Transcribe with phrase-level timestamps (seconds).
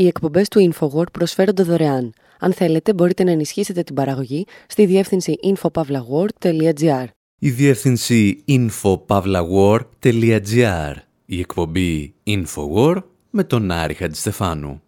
[0.00, 2.12] Οι εκπομπές του InfoWord προσφέρονται δωρεάν.
[2.38, 7.04] Αν θέλετε, μπορείτε να ενισχύσετε την παραγωγή στη διεύθυνση infopavlagor.gr.
[7.38, 10.94] Η διεύθυνση infopavlagor.gr.
[11.26, 14.82] Η εκπομπή InfoWord με τον Άρη Χατζηστεφάνου.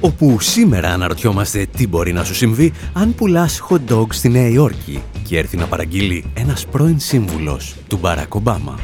[0.00, 5.02] όπου σήμερα αναρωτιόμαστε τι μπορεί να σου συμβεί αν πουλάς hot dogs στη Νέα Υόρκη
[5.26, 8.78] και έρθει να παραγγείλει ένας πρώην σύμβουλος του Μπαράκ Ομπάμα.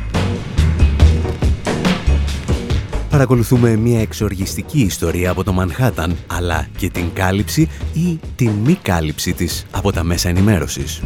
[3.10, 9.32] Παρακολουθούμε μια εξοργιστική ιστορία από το Μανχάταν, αλλά και την κάλυψη ή την μη κάλυψη
[9.32, 11.02] της από τα μέσα ενημέρωσης.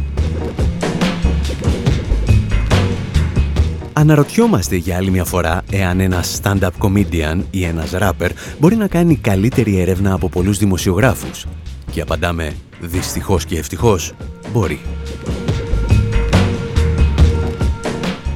[3.93, 9.15] Αναρωτιόμαστε για άλλη μια φορά εάν ένας stand-up comedian ή ένας rapper μπορεί να κάνει
[9.15, 11.45] καλύτερη έρευνα από πολλούς δημοσιογράφους.
[11.91, 14.13] Και απαντάμε δυστυχώς και ευτυχώς
[14.51, 14.79] μπορεί.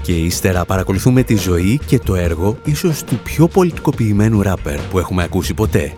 [0.02, 5.24] Και ύστερα παρακολουθούμε τη ζωή και το έργο ίσως του πιο πολιτικοποιημένου ράπερ που έχουμε
[5.24, 5.94] ακούσει ποτέ.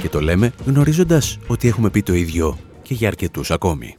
[0.00, 3.96] Και το λέμε γνωρίζοντας ότι έχουμε πει το ίδιο και για αρκετούς ακόμη.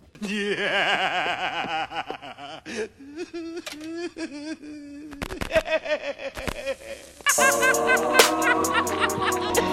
[7.40, 9.60] city's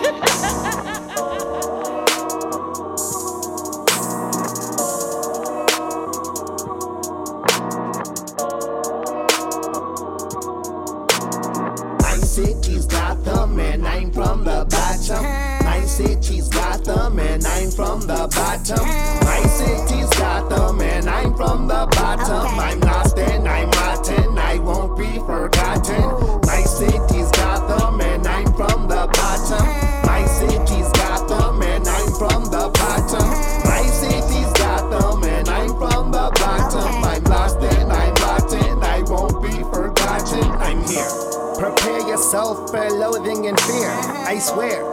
[17.36, 18.86] and I'm from the bottom.
[19.28, 22.58] My city's Gotham and I'm from the bottom.
[22.58, 24.38] I'm lost and I'm rotten.
[24.38, 26.40] I won't be forgotten.
[26.48, 29.66] My city's Gotham and I'm from the bottom.
[30.08, 33.28] My city's Gotham and I'm from the bottom.
[33.68, 37.04] My city's Gotham and I'm from the bottom.
[37.04, 38.82] I'm lost and I'm rotten.
[38.82, 40.48] I won't be forgotten.
[40.64, 41.12] I'm here.
[41.60, 43.92] Prepare yourself for loathing and fear.
[44.24, 44.90] I swear,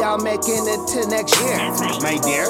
[0.00, 1.58] y'all making it to next year.
[2.08, 2.46] My dear,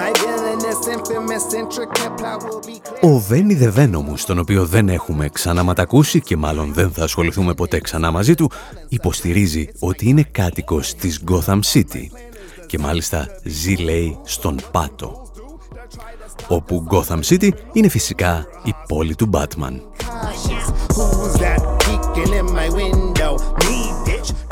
[0.00, 3.12] my villainous, infamous, intricate plot will be clear.
[3.12, 8.10] Ο Βένι Δεβένομου, τον οποίο δεν έχουμε ξαναματακούσει και μάλλον δεν θα ασχοληθούμε ποτέ ξανά
[8.10, 8.50] μαζί του,
[8.88, 12.06] υποστηρίζει ότι είναι κάτοικος της Gotham City
[12.66, 15.26] και μάλιστα ζει λέει στον Πάτο
[16.48, 19.80] όπου Gotham City είναι φυσικά η πόλη του Batman.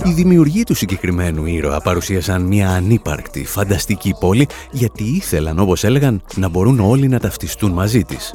[0.04, 6.48] Οι δημιουργοί του συγκεκριμένου ήρωα παρουσίασαν μια ανύπαρκτη, φανταστική πόλη γιατί ήθελαν, όπως έλεγαν, να
[6.48, 8.34] μπορούν όλοι να ταυτιστούν μαζί της.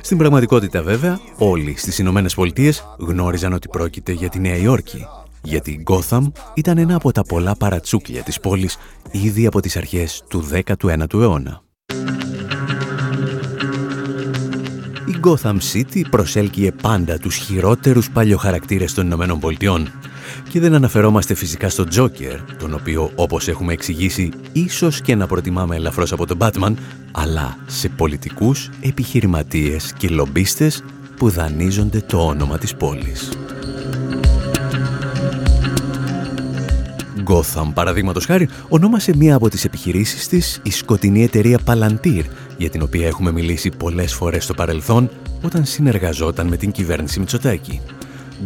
[0.00, 5.06] Στην πραγματικότητα βέβαια, όλοι στις Ηνωμένες Πολιτείες γνώριζαν ότι πρόκειται για τη Νέα Υόρκη,
[5.42, 6.22] γιατί η Gotham
[6.54, 8.76] ήταν ένα από τα πολλά παρατσούκλια της πόλης
[9.10, 11.62] ήδη από τις αρχές του 19ου αιώνα.
[15.06, 19.88] Η Gotham City προσέλκυε πάντα τους χειρότερους παλιοχαρακτήρες των Ηνωμένων Πολιτειών.
[20.48, 25.76] Και δεν αναφερόμαστε φυσικά στο Τζόκερ, τον οποίο όπως έχουμε εξηγήσει ίσως και να προτιμάμε
[25.76, 26.74] ελαφρώς από τον Batman,
[27.12, 30.84] αλλά σε πολιτικούς, επιχειρηματίες και λομπίστες
[31.16, 33.30] που δανείζονται το όνομα της πόλης.
[37.26, 42.24] Gotham, παραδείγματος χάρη, ονόμασε μία από τις επιχειρήσεις της η σκοτεινή εταιρεία Palantir,
[42.56, 45.10] για την οποία έχουμε μιλήσει πολλές φορές στο παρελθόν
[45.42, 47.80] όταν συνεργαζόταν με την κυβέρνηση Μητσοτάκη.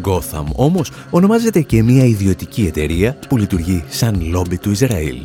[0.03, 5.17] Gotham όμως ονομάζεται και μία ιδιωτική εταιρεία που λειτουργεί σαν λόμπι του Ισραήλ.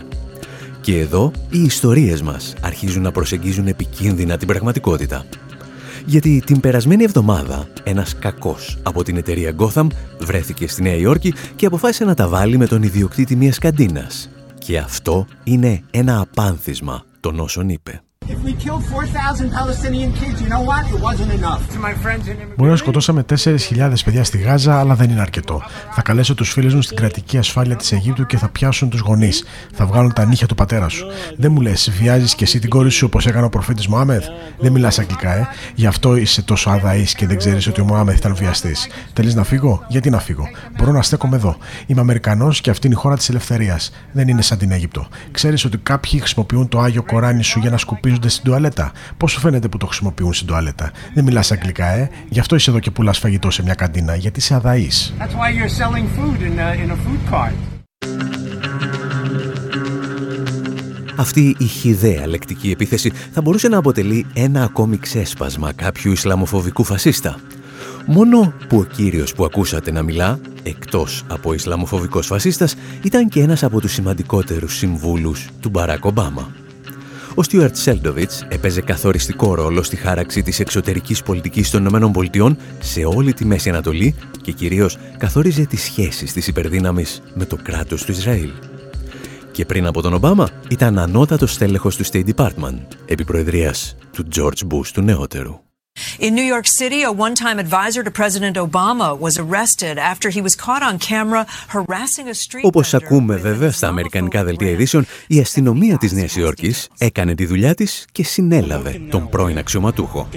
[0.82, 5.26] Και εδώ οι ιστορίες μας αρχίζουν να προσεγγίζουν επικίνδυνα την πραγματικότητα.
[6.06, 9.88] Γιατί την περασμένη εβδομάδα ένας κακός από την εταιρεία Gotham
[10.20, 14.30] βρέθηκε στη Νέα Υόρκη και αποφάσισε να τα βάλει με τον ιδιοκτήτη μιας καντίνας.
[14.58, 18.02] Και αυτό είναι ένα απάνθισμα των όσων είπε.
[22.58, 25.62] Μπορεί να σκοτώσαμε 4.000 παιδιά στη Γάζα, αλλά δεν είναι αρκετό.
[25.92, 29.44] Θα καλέσω τους φίλους μου στην κρατική ασφάλεια της Αιγύπτου και θα πιάσουν τους γονείς.
[29.74, 31.06] Θα βγάλουν τα νύχια του πατέρα σου.
[31.38, 34.26] Δεν μου λες, βιάζεις και εσύ την κόρη σου όπως έκανε ο προφήτης Μωάμεθ.
[34.60, 35.48] Δεν μιλάς αγγλικά, ε.
[35.76, 38.88] Γι' αυτό είσαι τόσο αδαή και δεν ξέρεις ότι ο Μωάμεθ ήταν βιαστής.
[39.14, 40.48] Θέλεις να φύγω, γιατί να φύγω;
[40.78, 41.58] Μπορώ να στέκομαι εδώ.
[41.86, 43.92] Είμαι Αμερικανός και αυτή είναι η χώρα της ελευθερίας.
[44.12, 45.08] Δεν είναι σαν την Αίγυπτο.
[45.32, 47.78] Ξέρεις ότι κάποιοι χρησιμοποιούν το άγιο Κοράνι σου για να
[48.12, 48.92] σκουπίζονται στην τουαλέτα.
[49.18, 52.70] Πώς σου φαίνεται που το χρησιμοποιούν στην τουαλέτα; Δεν μιλάς αγγλικά, ε; Γι' αυτό είσαι
[52.70, 55.14] εδώ και πουλάς φαγητό σε μια καντίνα, γιατί είσαι αδαής.
[61.16, 67.40] Αυτή η χιδαία λεκτική επίθεση θα μπορούσε να αποτελεί ένα ακόμη ξέσπασμα κάποιου Ισλαμοφοβικού φασίστα.
[68.06, 73.64] Μόνο που ο κύριος που ακούσατε να μιλά, εκτός από Ισλαμοφοβικός φασίστας, ήταν και ένας
[73.64, 76.52] από τους σημαντικότερους συμβούλους του Μπαράκ Ομπάμα.
[77.36, 83.34] Ο Στιούαρτ Σέλντοβιτς έπαιζε καθοριστικό ρόλο στη χάραξη της εξωτερικής πολιτικής των ΗΠΑ σε όλη
[83.34, 88.52] τη Μέση Ανατολή και κυρίως καθόριζε τις σχέσεις της υπερδύναμης με το κράτος του Ισραήλ.
[89.52, 94.68] Και πριν από τον Ομπάμα ήταν ανώτατος στέλεχος του State Department, επί προεδρίας του George
[94.72, 95.71] Bush του νεότερου.
[96.20, 100.42] In New York City, a one time advisor to President Obama was arrested after he
[100.48, 105.40] was caught on camera harassing a street Όπως ακούμε βέβαια στα αμερικανικά δελτία ειδήσεων, η
[105.40, 110.30] αστυνομία της Νέας Υόρκης έκανε τη δουλειά της και συνέλαβε τον πρώην αξιωματούχο.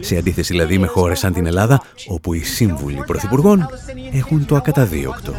[0.00, 3.68] Σε αντίθεση δηλαδή με χώρες σαν την Ελλάδα, όπου οι σύμβουλοι πρωθυπουργών
[4.12, 5.34] έχουν το ακαταδίωκτο.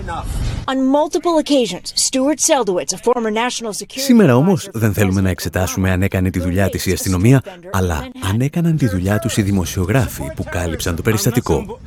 [3.93, 7.41] Σήμερα όμως δεν θέλουμε να εξετάσουμε αν έκανε τη δουλειά της η αστυνομία,
[7.71, 11.79] αλλά αν έκαναν τη δουλειά τους οι δημοσιογράφοι που κάλυψαν το περιστατικό.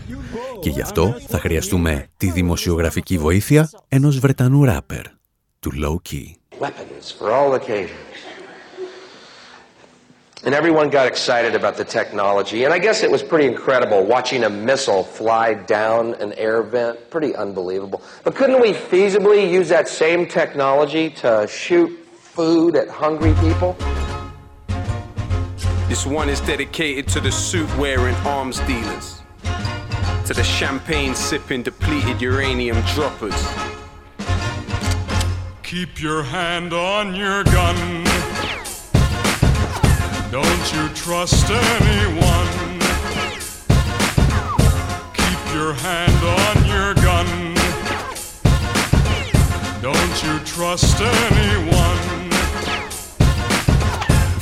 [0.60, 5.02] Και γι' αυτό θα χρειαστούμε τη δημοσιογραφική βοήθεια ενός Βρετανού ράπερ,
[5.60, 6.26] του Low Key.
[10.46, 12.60] And everyone got excited about the technology.
[12.64, 15.46] And I guess it was pretty incredible watching a missile fly
[15.78, 16.96] down an air vent.
[17.16, 18.00] Pretty unbelievable.
[18.24, 21.30] But couldn't we feasibly use that same technology to
[21.62, 21.90] shoot
[22.36, 23.70] food at hungry people?
[25.98, 29.20] This one is dedicated to the suit wearing arms dealers,
[30.26, 33.34] to the champagne sipping depleted uranium droppers.
[35.64, 38.04] Keep your hand on your gun.
[40.30, 42.78] Don't you trust anyone.
[45.14, 47.54] Keep your hand on your gun.
[49.82, 52.17] Don't you trust anyone.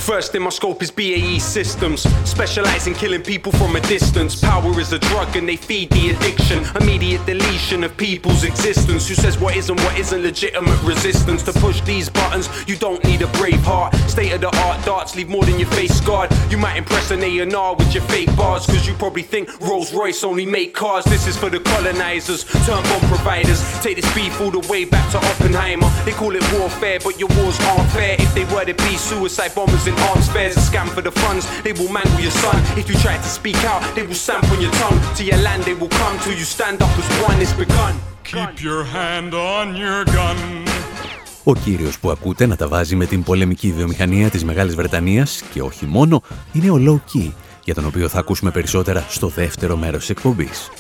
[0.06, 2.02] First in my scope is BAE Systems.
[2.30, 4.40] Specialize in killing people from a distance.
[4.40, 6.64] Power is a drug and they feed the addiction.
[6.80, 9.08] Immediate deletion of people's existence.
[9.08, 11.42] Who says what isn't what isn't legitimate resistance?
[11.42, 13.96] To push these buttons, you don't need a brave heart.
[14.08, 16.30] State of the art darts leave more than your face scarred.
[16.52, 18.64] You might impress an A&R with your fake bars.
[18.64, 21.04] Cause you probably think Rolls Royce only make cars.
[21.04, 23.60] This is for the colonizers, turn bomb providers.
[23.82, 25.90] Take this beef all the way back to Oppenheimer.
[26.04, 28.14] They call it warfare, but your wars aren't fair.
[28.20, 31.44] If they were to be suicide bombers in arms fairs, a scam for the funds.
[31.66, 32.58] They will mangle your son.
[32.80, 34.98] If you try to speak out, they will stamp on your tongue.
[35.18, 37.36] To your land, they will come till you stand up as one.
[37.44, 37.94] It's begun.
[38.32, 40.38] Keep your hand on your gun.
[41.48, 45.62] Ο κύριος που ακούτε να τα βάζει με την πολεμική βιομηχανία της Μεγάλης Βρετανίας και
[45.62, 46.22] όχι μόνο,
[46.52, 47.30] είναι ο Low Key,
[47.64, 50.70] για τον οποίο θα ακούσουμε περισσότερα στο δεύτερο μέρος της εκπομπής.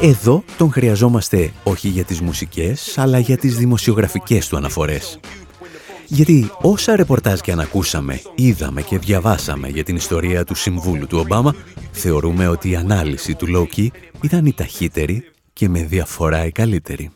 [0.00, 5.18] Εδώ τον χρειαζόμαστε όχι για τις μουσικές, αλλά για τις δημοσιογραφικές του αναφορές.
[6.14, 11.18] Γιατί όσα ρεπορτάζ και αν ακούσαμε, είδαμε και διαβάσαμε για την ιστορία του Συμβούλου του
[11.18, 11.54] Ομπάμα,
[11.92, 13.92] θεωρούμε ότι η ανάλυση του Λόκι
[14.22, 17.10] ήταν η ταχύτερη και με διαφορά η καλύτερη.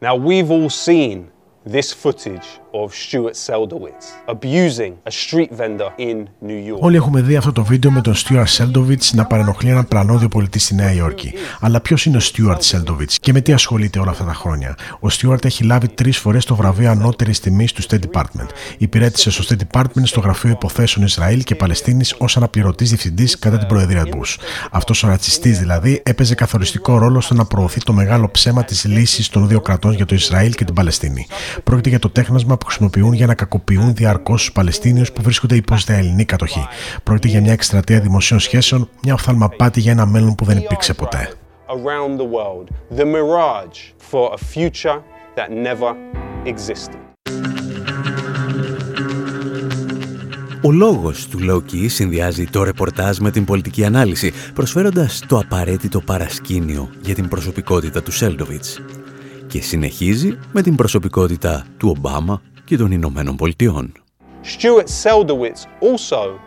[0.00, 1.24] Now we've all seen
[1.72, 2.46] this footage
[2.82, 6.78] of Stuart Seldowitz abusing a street vendor in New York.
[6.80, 10.58] Όλοι έχουμε δει αυτό το βίντεο με τον Stuart Seldowitz να παρενοχλεί έναν πλανόδιο πολιτή
[10.58, 11.32] στη Νέα Υόρκη.
[11.60, 15.08] Αλλά ποιος είναι ο Stuart Seldowitz και με τι ασχολείται όλα αυτά τα χρόνια; Ο
[15.10, 18.48] Stuart έχει λάβει τρεις φορές το βραβείο ανώτερης τιμής του State Department.
[18.78, 23.66] Υπηρέτησε στο State Department στο Γραφείο Υποθέσεων Ισραήλ και Παλαιστίνης ως αναπληρωτής διευθυντής κατά την
[23.66, 24.36] Προεδρία Bush.
[24.70, 29.28] Αυτός ο ρατσιστής δηλαδή έπαιζε καθοριστικό ρόλο στο να προωθεί το μεγάλο ψέμα της λύσης
[29.28, 31.26] των δύο κρατών για το Ισραήλ και την Παλαιστίνη.
[31.64, 35.74] Πρόκειται για το τέχνασμα που χρησιμοποιούν για να κακοποιούν διαρκώς τους Παλαιστίνιους που βρίσκονται υπό
[35.74, 36.66] Ισραηλινή κατοχή.
[37.02, 41.30] Πρόκειται για μια εκστρατεία δημοσίων σχέσεων, μια οφθαλμαπάτη για ένα μέλλον που δεν υπήρξε ποτέ.
[41.68, 42.66] Around the world,
[42.98, 43.78] the mirage
[44.10, 44.98] for a future
[45.36, 45.90] that never
[46.44, 47.06] existed.
[50.62, 56.90] Ο λόγος του Λόκι συνδυάζει το ρεπορτάζ με την πολιτική ανάλυση, προσφέροντας το απαραίτητο παρασκήνιο
[57.00, 58.80] για την προσωπικότητα του Σέλντοβιτς.
[59.46, 63.91] Και συνεχίζει με την προσωπικότητα του Ομπάμα και των Ηνωμένων Πολιτειών.
[64.43, 66.39] Stuart Seldowitz also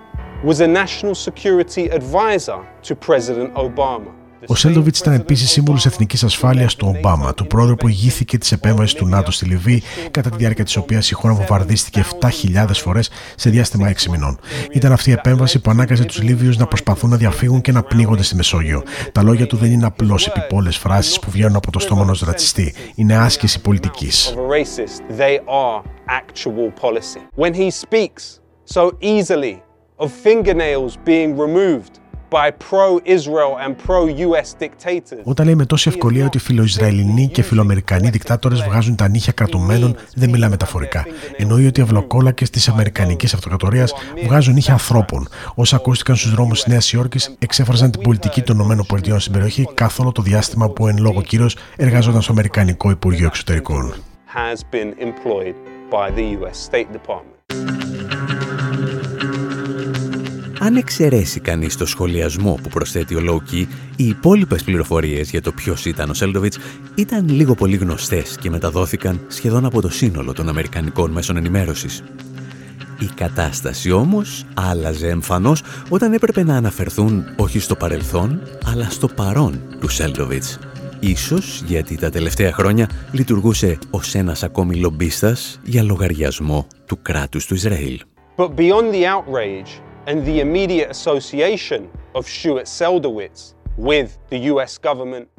[0.45, 4.18] was a national security advisor to President Obama.
[4.48, 8.94] Ο Σέλντοβιτ ήταν επίσης σύμβολος εθνικής ασφάλειας του Ομπάμα, του πρόεδρου που ηγήθηκε της επέμβασης
[8.94, 13.50] του ΝΑΤΟ στη Λιβύη, κατά τη διάρκεια της οποίας η χώρα βομβαρδίστηκε 7.000 φορές σε
[13.50, 14.40] διάστημα 6 μηνών.
[14.72, 18.24] Ήταν αυτή η επέμβαση που ανάγκαζε τους Λίβιους να προσπαθούν να διαφύγουν και να πνίγονται
[18.24, 18.84] στη Μεσόγειο.
[19.12, 22.74] Τα λόγια του δεν είναι απλώς επιπόλες φράσεις που βγαίνουν από το στόμα ενός ρατσιστή.
[22.96, 24.34] Είναι άσκηση πολιτικής.
[30.00, 31.99] of fingernails being removed
[35.24, 40.30] όταν λέει με τόση ευκολία ότι φιλοϊσραηλινοί και φιλοαμερικανοί δικτάτορες βγάζουν τα νύχια κρατουμένων, δεν
[40.30, 41.06] μιλά μεταφορικά.
[41.38, 43.94] Εννοεί ότι οι αυλοκόλακε της Αμερικανικής Αυτοκρατορίας
[44.26, 45.28] βγάζουν νύχια ανθρώπων.
[45.56, 50.00] Όσα ακούστηκαν στους δρόμους της Νέας Υόρκης εξέφραζαν την πολιτική των ΗΠΑ στην περιοχή καθ'
[50.00, 53.94] όλο το διάστημα που εν λόγω κύριος εργαζόταν στο Αμερικανικό Υπουργείο Εξωτερικών.
[55.90, 57.40] by the US State Department.
[60.70, 65.86] Αν εξαιρέσει κανείς το σχολιασμό που προσθέτει ο Λόκι, οι υπόλοιπες πληροφορίες για το ποιος
[65.86, 66.58] ήταν ο Σέλντοβιτς
[66.96, 72.04] ήταν λίγο πολύ γνωστές και μεταδόθηκαν σχεδόν από το σύνολο των Αμερικανικών μέσων ενημέρωσης.
[73.00, 79.62] Η κατάσταση όμως άλλαζε εμφανώς όταν έπρεπε να αναφερθούν όχι στο παρελθόν, αλλά στο παρόν
[79.80, 80.60] του Σέλντοβιτς.
[81.00, 87.54] Ίσως γιατί τα τελευταία χρόνια λειτουργούσε ως ένας ακόμη λομπίστας για λογαριασμό του κράτους του
[87.54, 88.00] Ισραήλ.
[88.36, 93.54] But beyond the outrage and the immediate association of Stuart Seldowitz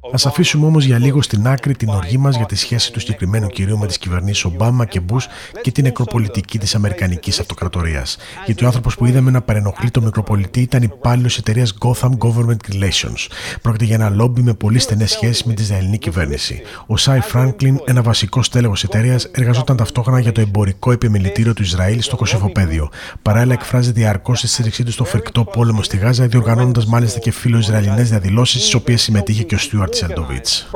[0.02, 3.47] Α αφήσουμε όμως για λίγο στην άκρη την οργή μας για τη σχέση του συγκεκριμένου
[3.47, 5.28] κυρίου με τις κυβερνήσεις Ομπάμα και Μπούς
[5.62, 8.16] και την νεκροπολιτική της Αμερικανικής Αυτοκρατορίας.
[8.47, 13.26] Γιατί ο άνθρωπος που είδαμε να παρενοχλεί το μικροπολιτή ήταν υπάλληλος εταιρείας Gotham Government Relations.
[13.62, 16.62] Πρόκειται για ένα λόμπι με πολύ στενές σχέσεις με τη Ισραηλινή κυβέρνηση.
[16.87, 22.00] Ο Σάι Φράγκλιν, ένα βασικό στέλεχο εταιρείας, εργαζόταν ταυτόχρονα για το εμπορικό επιμελητήριο του Ισραήλ
[22.00, 22.88] στο Κωσυφοπαίδιο.
[23.23, 27.59] Παράλληλα, εκφράζει διαρκώς τη στήριξή του στο φρικτό πόλεμο στη Γάζα, διοργανώνοντας μάλιστα και φίλο
[27.59, 30.69] Ισραηλινές διαδηλώσεις, στις οποίες συμμετείχε και ο Στιούαρτ Σελντοβίτς.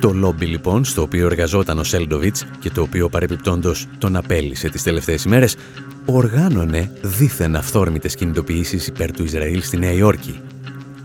[0.00, 4.82] Το λόμπι λοιπόν στο οποίο εργαζόταν ο Σέλντοβιτς και το οποίο παρεπιπτόντος τον απέλησε τις
[4.82, 5.56] τελευταίες ημέρες
[6.04, 10.40] οργάνωνε δίθεν αυθόρμητες κινητοποιήσεις υπέρ του Ισραήλ στη Νέα Υόρκη.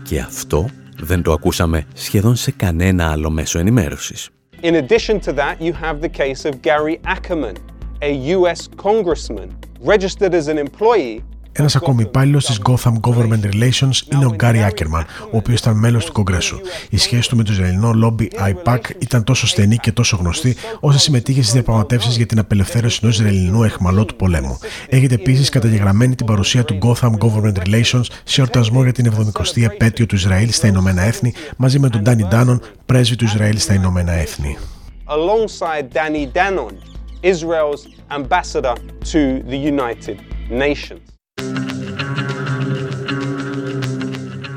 [0.02, 0.68] Και αυτό
[1.00, 4.28] δεν το ακούσαμε σχεδόν σε κανένα άλλο μέσο ενημέρωσης.
[4.62, 7.54] In addition to that, you have the case of Gary Ackerman,
[8.02, 9.48] a US congressman
[9.80, 11.22] registered as an employee
[11.56, 16.04] ένας ακόμη υπάλληλος της Gotham Government Relations είναι ο Γκάρι Άκερμαν, ο οποίος ήταν μέλος
[16.04, 16.60] του Κογκρέσου.
[16.90, 20.98] Η σχέση του με το Ισραηλινό λόμπι IPAC ήταν τόσο στενή και τόσο γνωστή, ώστε
[20.98, 24.58] συμμετείχε στις διαπραγματεύσεις για την απελευθέρωση ενός Ισραηλινού εχμαλώτου πολέμου.
[24.88, 30.06] Έχετε επίσης καταγεγραμμένη την παρουσία του Gotham Government Relations σε εορτασμό για την 70η επέτειο
[30.06, 34.12] του Ισραήλ στα Ηνωμένα Έθνη, μαζί με τον Ντάνι Ντάνον, πρέσβη του Ισραήλ στα Ηνωμένα
[34.12, 34.58] Έθνη.
[35.06, 36.93] Alongside Danny Danon,
[37.24, 38.74] Israel's ambassador
[39.12, 40.16] to the United
[40.50, 41.00] Nations.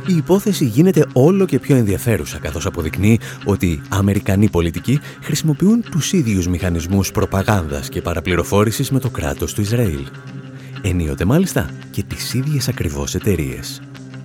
[0.08, 6.48] Η υπόθεση γίνεται όλο και πιο ενδιαφέρουσα καθώς αποδεικνύει ότι Αμερικανοί πολιτικοί χρησιμοποιούν τους ίδιους
[6.48, 10.08] μηχανισμούς προπαγάνδας και παραπληροφόρησης με το κράτος του Ισραήλ.
[10.82, 13.82] Ενίοτε μάλιστα και τις ίδιες ακριβώς εταιρείες.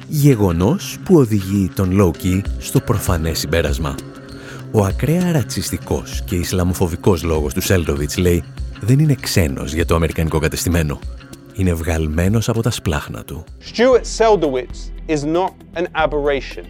[0.08, 3.94] Γεγονός που οδηγεί τον Λόκι στο προφανές συμπέρασμα.
[4.74, 8.44] Ο ακραία ρατσιστικός και ισλαμοφοβικός λόγος του Σέλτοβιτς λέει
[8.80, 10.98] δεν είναι ξένος για το αμερικανικό κατεστημένο.
[11.54, 13.44] Είναι βγαλμένος από τα σπλάχνα του.
[13.74, 16.64] Stuart Seldowitz is not an aberration.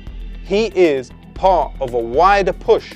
[0.48, 1.02] He is
[1.42, 2.86] part of a wider push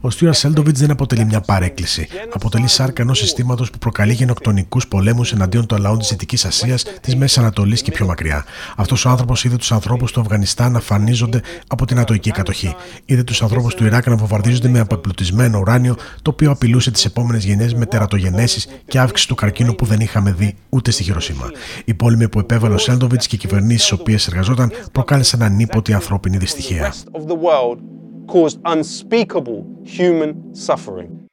[0.00, 2.08] ο Στιούρα Σέλντοβιτς δεν αποτελεί μια παρέκκληση.
[2.34, 7.16] Αποτελεί σάρκα ενό συστήματος που προκαλεί γενοκτονικούς πολέμους εναντίον των λαών της Δυτικής Ασίας, της
[7.16, 8.44] Μέσης Ανατολής και πιο μακριά.
[8.76, 12.74] Αυτός ο άνθρωπος είδε τους ανθρώπους του Αφγανιστάν να φανίζονται από την ατοική κατοχή.
[13.04, 17.44] Είδε τους ανθρώπους του Ιράκ να βομβαρδίζονται με αποπλουτισμένο ουράνιο, το οποίο απειλούσε τις επόμενες
[17.44, 21.50] γενιές με τερατογενέσεις και αύξηση του καρκίνου που δεν είχαμε δει ούτε στη Χειροσύμα.
[21.84, 26.36] Οι πόλεμοι που επέβαλε ο Σέλντοβιτς και οι κυβερνήσεις στις οποίες εργαζόταν προκάλεσαν ανίποτη ανθρώπινη
[26.36, 26.94] δυστυχία.
[28.28, 31.28] Caused unspeakable human suffering.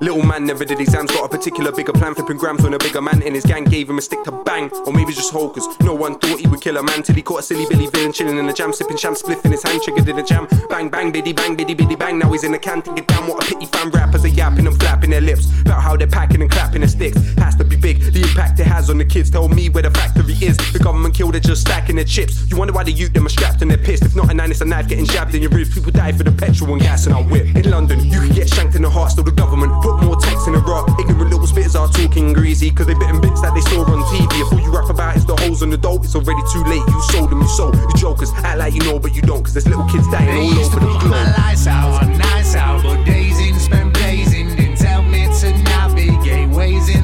[0.00, 3.00] Little man never did exams, got a particular bigger plan, flipping grams when a bigger
[3.00, 4.68] man in his gang gave him a stick to bang.
[4.84, 5.66] Or maybe just hokers.
[5.80, 8.12] No one thought he would kill a man till he caught a silly Billy villain
[8.12, 10.48] chilling in the jam, sipping sham spliff in his hand, triggered in a jam.
[10.68, 12.18] Bang, bang, biddy, bang, biddy, biddy, bang.
[12.18, 13.28] Now he's in the can, take it down.
[13.28, 16.42] What a pity fan rappers are yapping and flapping their lips about how they're packing
[16.42, 17.18] and clapping their sticks.
[17.38, 19.30] Has to be big, the impact it has on the kids.
[19.30, 20.56] Tell me where the factory is.
[20.72, 22.48] The government killed it just stacking their chips.
[22.48, 24.04] You wonder why the youth them are strapped and they're pissed.
[24.04, 25.74] If not a nine, it's a knife getting jabbed in your ribs.
[25.74, 27.54] People die for the petrol and gas and our whip.
[27.56, 30.46] In London, you can get shanked in the heart, still the government put more tax
[30.46, 30.88] in the rock.
[31.00, 34.40] Ignorant little spitters are talking greasy, cause they bitten bits that they saw on TV.
[34.40, 36.82] If all you rap about is the holes in the dope, it's already too late.
[36.86, 37.74] You sold them, you sold.
[37.76, 40.64] You jokers act like you know, but you don't, cause there's little kids dying all
[40.64, 41.10] over the globe.
[41.10, 44.48] My lights out on nights out, but days in spent blazing.
[44.56, 47.01] Didn't tell me to navigate ways in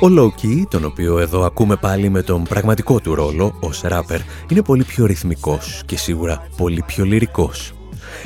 [0.00, 4.62] Ο Λόκι, τον οποίο εδώ ακούμε πάλι με τον πραγματικό του ρόλο ως ράπερ, είναι
[4.62, 7.72] πολύ πιο ρυθμικός και σίγουρα πολύ πιο λυρικός.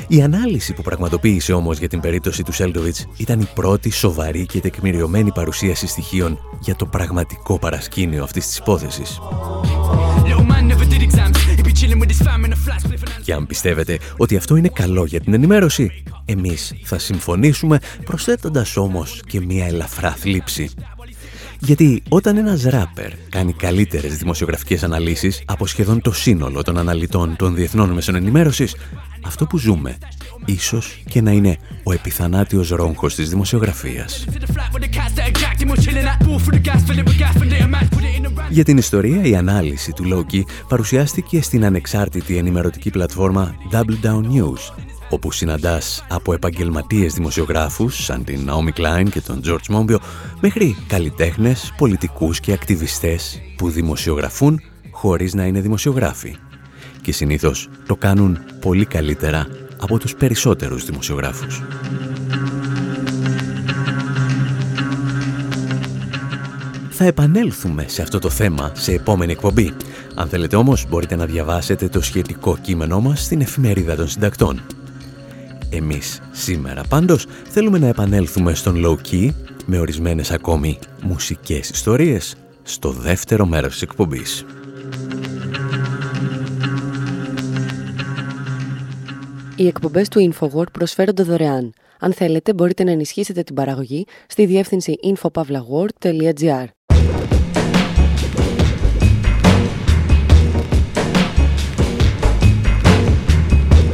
[0.07, 4.59] Η ανάλυση που πραγματοποίησε όμως για την περίπτωση του Σέλντοβιτς ήταν η πρώτη σοβαρή και
[4.59, 9.19] τεκμηριωμένη παρουσίαση στοιχείων για το πραγματικό παρασκήνιο αυτής της υπόθεσης.
[13.23, 19.21] Και αν πιστεύετε ότι αυτό είναι καλό για την ενημέρωση, εμείς θα συμφωνήσουμε προσθέτοντας όμως
[19.25, 20.69] και μια ελαφρά θλίψη.
[21.63, 27.55] Γιατί όταν ένας ράπερ κάνει καλύτερες δημοσιογραφικές αναλύσεις από σχεδόν το σύνολο των αναλυτών των
[27.55, 28.75] διεθνών μέσων ενημέρωσης,
[29.25, 29.97] αυτό που ζούμε
[30.45, 34.25] ίσως και να είναι ο επιθανάτιος ρόγχος της δημοσιογραφίας.
[38.49, 44.73] Για την ιστορία, η ανάλυση του Loki παρουσιάστηκε στην ανεξάρτητη ενημερωτική πλατφόρμα Double Down News,
[45.11, 49.99] όπου συναντάς από επαγγελματίες δημοσιογράφους σαν την Naomi Klein και τον George Monbiot
[50.41, 56.35] μέχρι καλλιτέχνες, πολιτικούς και ακτιβιστές που δημοσιογραφούν χωρίς να είναι δημοσιογράφοι.
[57.01, 61.61] Και συνήθως το κάνουν πολύ καλύτερα από τους περισσότερους δημοσιογράφους.
[66.89, 69.73] Θα επανέλθουμε σε αυτό το θέμα σε επόμενη εκπομπή.
[70.15, 74.61] Αν θέλετε όμως μπορείτε να διαβάσετε το σχετικό κείμενό μας στην εφημερίδα των συντακτών.
[75.73, 79.29] Εμείς σήμερα πάντως θέλουμε να επανέλθουμε στον low key
[79.65, 84.45] με ορισμένες ακόμη μουσικές ιστορίες στο δεύτερο μέρος της εκπομπής.
[89.55, 91.73] Οι εκπομπές του InfoWord προσφέρονται δωρεάν.
[91.99, 96.65] Αν θέλετε, μπορείτε να ενισχύσετε την παραγωγή στη διεύθυνση infopavlagor.gr.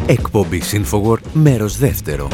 [0.09, 2.27] Εκπομπή InfoWord, μέρος δεύτερο.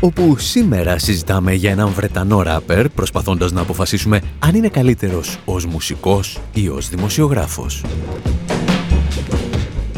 [0.00, 6.38] Όπου σήμερα συζητάμε για έναν Βρετανό ράπερ προσπαθώντας να αποφασίσουμε αν είναι καλύτερος ως μουσικός
[6.52, 7.84] ή ως δημοσιογράφος.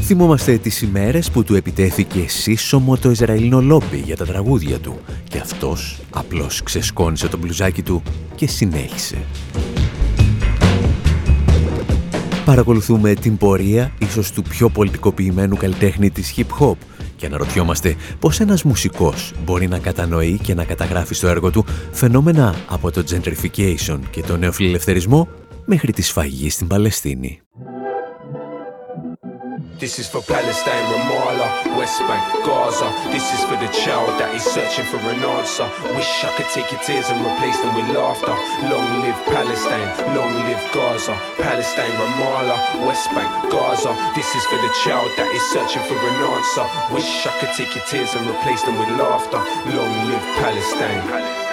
[0.01, 5.39] Θυμόμαστε τις ημέρες που του επιτέθηκε σύσσωμο το Ισραηλινό λόμπι για τα τραγούδια του και
[5.39, 8.03] αυτός απλώς ξεσκόνησε το μπλουζάκι του
[8.35, 9.17] και συνέχισε.
[12.45, 16.77] Παρακολουθούμε την πορεία ίσως του πιο πολιτικοποιημένου καλλιτέχνη της hip hop
[17.17, 22.55] και αναρωτιόμαστε πώς ένας μουσικός μπορεί να κατανοεί και να καταγράφει στο έργο του φαινόμενα
[22.69, 25.29] από το gentrification και το νεοφιλελευθερισμό
[25.65, 27.41] μέχρι τη σφαγή στην Παλαιστίνη.
[29.77, 32.87] This is for Palestine, Ramallah, West Bank, Gaza.
[33.11, 35.67] This is for the child that is searching for an answer.
[35.99, 38.31] Wish I could take your tears and replace them with laughter.
[38.71, 41.19] Long live Palestine, long live Gaza.
[41.43, 43.91] Palestine, Ramallah, West Bank, Gaza.
[44.15, 46.67] This is for the child that is searching for an answer.
[46.95, 49.43] Wish I could take your tears and replace them with laughter.
[49.75, 51.44] Long live Palestine.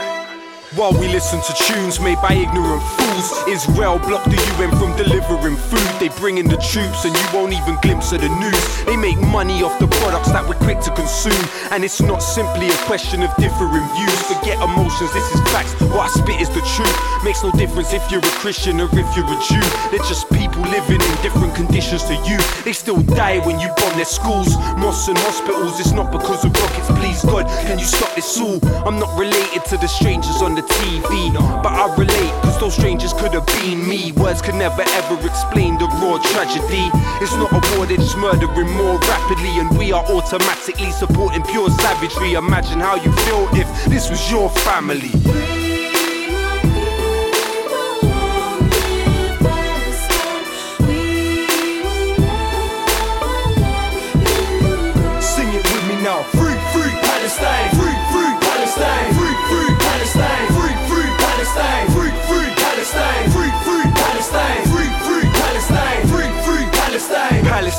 [0.75, 5.57] While we listen to tunes made by ignorant fools, Israel blocked the UN from delivering
[5.57, 5.83] food.
[5.99, 8.85] They bring in the troops and you won't even glimpse of the news.
[8.85, 11.43] They make money off the products that we're quick to consume.
[11.71, 14.21] And it's not simply a question of differing views.
[14.31, 15.75] Forget emotions, this is facts.
[15.91, 16.95] What I spit is the truth.
[17.25, 19.59] Makes no difference if you're a Christian or if you're a Jew.
[19.91, 22.39] They're just people living in different conditions to you.
[22.63, 25.83] They still die when you bomb their schools, mosques and hospitals.
[25.83, 27.43] It's not because of rockets, please God.
[27.67, 28.63] Can you stop this all?
[28.87, 31.33] I'm not related to the strangers on the the TV.
[31.63, 34.11] But I relate, cause those strangers could have been me.
[34.13, 36.89] Words could never ever explain the raw tragedy.
[37.21, 39.59] It's not a war, they're just murdering more rapidly.
[39.59, 42.33] And we are automatically supporting pure savagery.
[42.33, 45.11] Imagine how you feel if this was your family.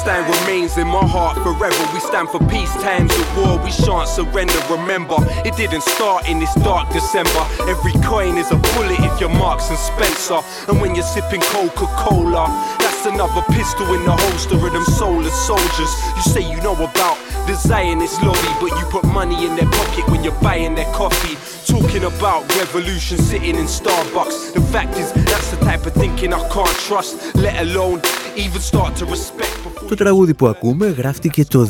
[0.03, 1.95] Palestine remains in my heart forever.
[1.95, 3.59] We stand for peace times of war.
[3.63, 4.59] We shan't surrender.
[4.69, 5.15] Remember,
[5.47, 7.47] it didn't start in this dark December.
[7.71, 10.41] Every coin is a bullet if you're Marks and Spencer.
[10.69, 15.39] And when you're sipping Coca Cola, that's another pistol in the holster of them soulless
[15.47, 15.93] soldiers.
[16.17, 20.09] You say you know about the Zionist lobby, but you put money in their pocket
[20.11, 21.39] when you're buying their coffee.
[21.71, 24.53] Talking about revolution sitting in Starbucks.
[24.53, 28.03] The fact is, that's the type of thinking I can't trust, let alone
[28.37, 29.62] even start to respect.
[29.93, 31.69] Το τραγούδι που ακούμε γράφτηκε το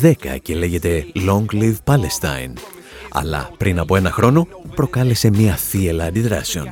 [0.00, 0.12] 2010
[0.42, 2.52] και λέγεται Long Live Palestine.
[3.12, 6.68] Αλλά πριν από ένα χρόνο προκάλεσε μια θύελα αντιδράσεων.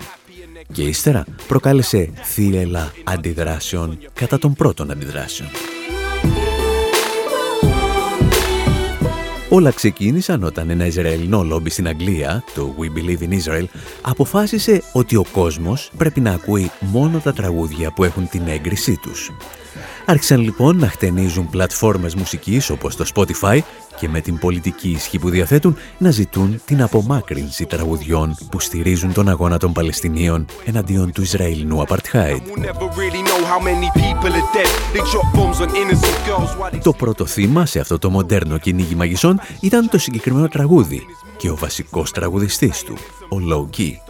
[0.72, 5.48] Και ύστερα προκάλεσε θύελα αντιδράσεων κατά των πρώτων αντιδράσεων.
[9.48, 13.64] Όλα ξεκίνησαν όταν ένα Ισραηλινό λόμπι στην Αγγλία, το We Believe in Israel,
[14.02, 19.30] αποφάσισε ότι ο κόσμος πρέπει να ακούει μόνο τα τραγούδια που έχουν την έγκρισή τους.
[20.06, 23.58] Άρχισαν λοιπόν να χτενίζουν πλατφόρμες μουσικής όπως το Spotify
[24.00, 29.28] και με την πολιτική ισχύ που διαθέτουν να ζητούν την απομάκρυνση τραγουδιών που στηρίζουν τον
[29.28, 32.42] αγώνα των Παλαιστινίων εναντίον του Ισραηλινού Απαρτχάιντ.
[36.82, 41.56] Το πρώτο θύμα σε αυτό το μοντέρνο κυνήγι μαγισσών ήταν το συγκεκριμένο τραγούδι και ο
[41.56, 42.96] βασικός τραγουδιστής του,
[43.28, 44.09] ο Low Key.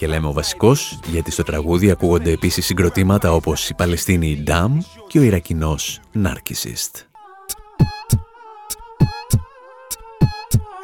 [0.00, 4.68] Και λέμε ο βασικός γιατί στο τραγούδι ακούγονται επίσης συγκροτήματα όπως η Παλαιστίνη Dam
[5.08, 6.94] και ο Ιρακινός Narcissist.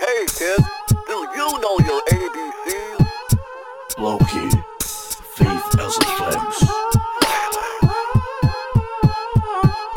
[0.05, 0.63] Hey kid,
[1.11, 3.01] do you know your ABCs?
[4.05, 4.51] Low key,
[5.37, 6.66] faith as a flex.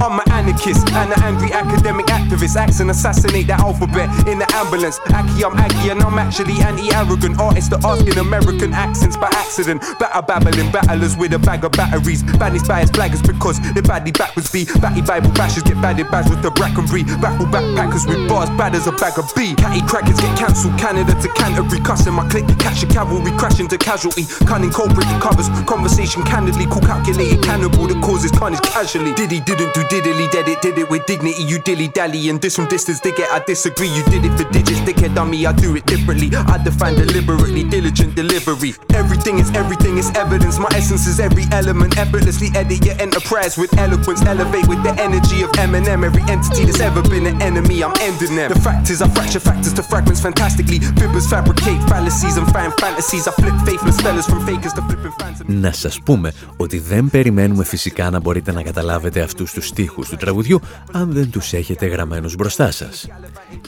[0.01, 2.55] I'm an anarchist and an angry academic activist.
[2.55, 4.99] Axe and assassinate that alphabet in the ambulance.
[5.11, 9.83] Aki, I'm Aggie and I'm actually anti-arrogant artist that asking American accents by accident.
[9.99, 12.23] Batter babbling battlers with a bag of batteries.
[12.23, 14.65] Banished by his blaggers because they're badly backwards be.
[14.79, 17.03] Batty Bible bashers get batted bags with the brackenbury.
[17.19, 19.53] Baffle backpackers with bars bad as a bag of B.
[19.55, 20.77] Catty crackers get cancelled.
[20.79, 21.81] Canada to Canterbury.
[21.81, 22.47] Cussing my click.
[22.57, 24.25] Catch a cavalry crashing to casualty.
[24.47, 25.49] Cunning culprit covers.
[25.67, 26.65] Conversation candidly.
[26.71, 29.13] Cool calculated cannibal that causes carnage casually.
[29.13, 31.42] Did he didn't do diddly dead it, did it with dignity.
[31.42, 33.28] You dilly dally and diss from distance, dig it.
[33.30, 33.88] I disagree.
[33.88, 35.46] You did it for digits, dickhead dummy.
[35.46, 36.30] I do it differently.
[36.34, 38.74] I define deliberately, diligent delivery.
[38.94, 40.58] Everything is everything is evidence.
[40.58, 41.96] My essence is every element.
[41.98, 44.22] Effortlessly edit your enterprise with eloquence.
[44.22, 46.04] Elevate with the energy of Eminem.
[46.04, 48.52] Every entity that's ever been an enemy, I'm ending them.
[48.52, 50.78] The fact is, I fracture factors to fragments fantastically.
[50.98, 53.26] Fibbers fabricate fallacies and fan fantasies.
[53.28, 55.38] I flip faithless fellas from fakers to flipping fans.
[55.46, 60.15] Να σας πούμε ότι δεν περιμένουμε φυσικά να μπορείτε να καταλάβετε αυτούς τους στίχους του
[60.15, 60.61] τραγουδιού
[60.91, 63.07] αν δεν τους έχετε γραμμένους μπροστά σας.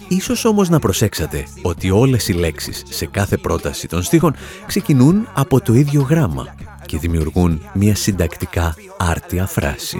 [0.07, 5.61] Ίσως όμως να προσέξατε ότι όλες οι λέξεις σε κάθε πρόταση των στίχων ξεκινούν από
[5.61, 6.55] το ίδιο γράμμα
[6.91, 9.97] και δημιουργούν μια συντακτικά άρτια φράση.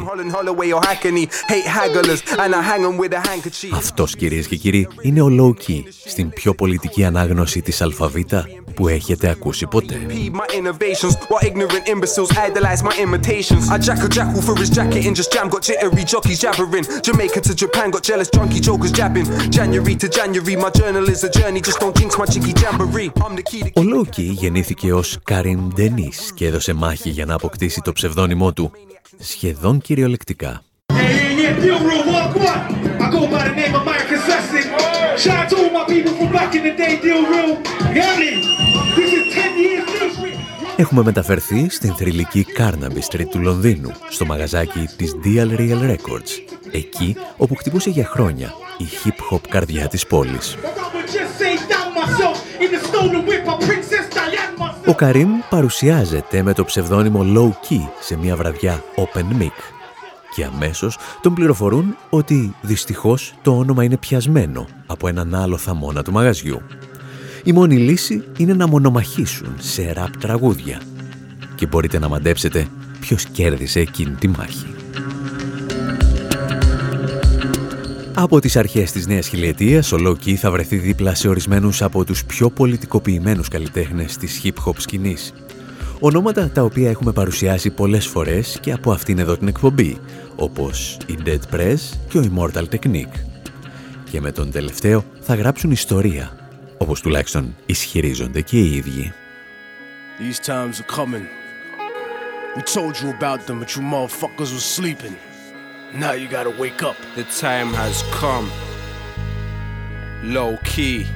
[3.73, 8.87] Αυτός κυρίες και κύριοι είναι ο Low Key στην πιο πολιτική ανάγνωση της αλφαβήτα που
[8.87, 9.99] έχετε ακούσει ποτέ.
[23.73, 28.71] Ο Λόκι γεννήθηκε ως Καρίν Ντενίς και έδωσε μάχη για να αποκτήσει το ψευδόνυμό του.
[29.19, 30.63] Σχεδόν κυριολεκτικά.
[40.75, 46.31] Έχουμε μεταφερθεί στην θρηλυκή Carnaby Street του Λονδίνου, στο μαγαζάκι της Deal Real Records,
[46.71, 50.57] εκεί όπου χτυπούσε για χρόνια η hip-hop καρδιά της πόλης.
[54.85, 59.57] Ο Καρίμ παρουσιάζεται με το ψευδόνυμο Low Key σε μια βραδιά Open Mic
[60.35, 66.11] και αμέσως τον πληροφορούν ότι δυστυχώς το όνομα είναι πιασμένο από έναν άλλο θαμώνα του
[66.11, 66.61] μαγαζιού.
[67.43, 70.81] Η μόνη λύση είναι να μονομαχήσουν σε ραπ τραγούδια
[71.55, 72.67] και μπορείτε να μαντέψετε
[72.99, 74.80] ποιος κέρδισε εκείνη τη μάχη.
[78.23, 82.25] Από τις αρχές της νέας χιλιετίας, ο Λόκι θα βρεθεί δίπλα σε ορισμένους από τους
[82.25, 85.33] πιο πολιτικοποιημένους καλλιτέχνες της hip-hop σκηνής.
[85.99, 89.97] Ονόματα τα οποία έχουμε παρουσιάσει πολλές φορές και από αυτήν εδώ την εκπομπή,
[90.35, 91.77] όπως η Dead Press
[92.09, 93.15] και ο Immortal Technique.
[94.11, 99.13] Και με τον τελευταίο θα γράψουν ιστορία, όπως τουλάχιστον ισχυρίζονται και οι ίδιοι.
[100.19, 101.25] These times are coming.
[102.57, 105.30] We told you about them, but you motherfuckers were sleeping.
[105.93, 106.95] Now you gotta wake up.
[107.15, 108.49] The time has come.
[110.23, 111.07] Low key.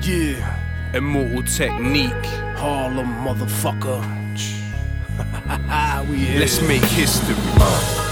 [0.00, 0.58] Yeah.
[0.94, 2.24] Immortal technique.
[2.56, 4.02] Harlem motherfucker.
[6.38, 8.03] Let's make history.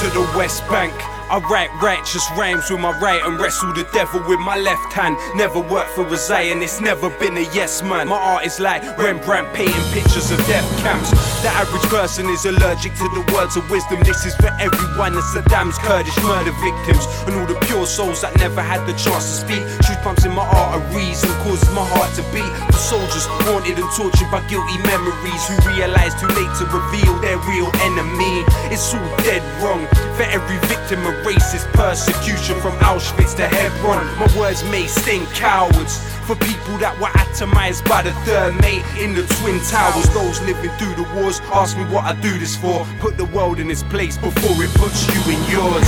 [0.00, 0.94] To the West Bank.
[1.30, 5.18] I write righteous rhymes with my right and wrestle the devil with my left hand.
[5.36, 8.08] Never worked for a Zion, it's never been a yes man.
[8.08, 11.10] My art is like Rembrandt painting pictures of death camps.
[11.40, 14.04] The average person is allergic to the words of wisdom.
[14.04, 18.36] This is for everyone the Saddam's Kurdish murder victims and all the pure souls that
[18.36, 19.64] never had the chance to speak.
[19.80, 22.44] Truth pumps in my arteries and causes my heart to beat.
[22.68, 27.40] For soldiers haunted and tortured by guilty memories who realize too late to reveal their
[27.48, 28.44] real enemy.
[28.68, 29.88] It's all dead wrong
[30.20, 34.04] for every victim of racist persecution from Auschwitz to Hebron.
[34.20, 39.14] My words may sting cowards for people that were atomized by the third mate in
[39.14, 40.06] the Twin Towers.
[40.14, 42.86] Those living through the wars ask me what I do this for.
[43.00, 45.82] Put the world in its place before it puts you in yours.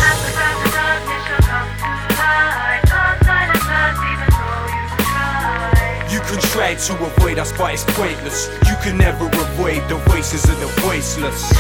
[6.10, 8.50] You can try to avoid us, but it's pointless.
[8.66, 11.52] You can never avoid the voices of the voiceless.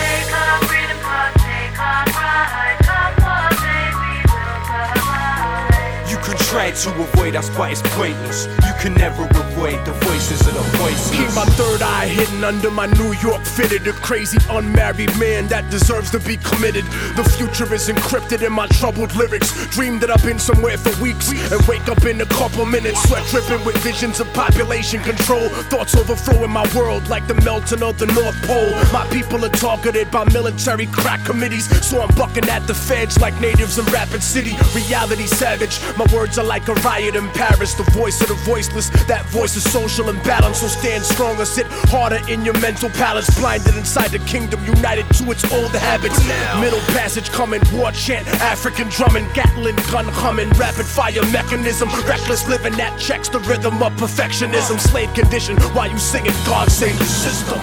[6.52, 8.44] Tried to avoid us, but it's pointless.
[8.66, 11.10] You can never avoid the voices of the voiceless.
[11.10, 13.86] Keep my third eye hidden under my New York fitted.
[13.86, 16.84] A crazy unmarried man that deserves to be committed.
[17.14, 19.52] The future is encrypted in my troubled lyrics.
[19.68, 23.02] Dream that I've been somewhere for weeks and wake up in a couple minutes.
[23.04, 25.48] Sweat dripping with visions of population control.
[25.70, 28.70] Thoughts overflow in my world like the melting of the North Pole.
[28.92, 31.70] My people are targeted by military crack committees.
[31.86, 34.56] So I'm bucking at the feds like natives in Rapid City.
[34.74, 35.78] Reality savage.
[35.96, 37.74] My words are like a riot in Paris.
[37.74, 38.90] The voice of the voiceless.
[39.06, 40.58] That voice is social imbalance.
[40.58, 41.44] So stand stronger.
[41.44, 43.28] Sit harder in your mental palace.
[43.38, 44.64] Blinded inside the kingdom.
[44.64, 46.18] United to its old habits.
[46.60, 47.60] Middle passage coming.
[47.72, 48.26] War chant.
[48.40, 49.26] African drumming.
[49.34, 50.50] Gatling gun humming.
[50.50, 51.88] Rapid fire mechanism.
[52.06, 54.78] Reckless living that checks the rhythm of perfectionism.
[54.80, 57.60] Slave condition while you singing God save the system.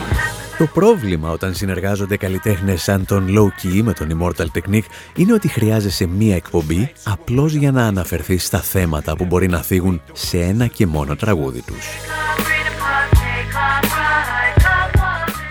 [0.60, 5.48] Το πρόβλημα όταν συνεργάζονται καλλιτέχνες σαν τον Low Key με τον Immortal Technique είναι ότι
[5.48, 10.67] χρειάζεσαι μία εκπομπή απλώς για να αναφερθείς στα θέματα που μπορεί να θίγουν σε ένα
[10.67, 11.88] και μόνο τραγούδι τους.